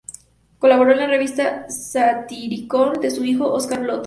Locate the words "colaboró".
0.57-0.93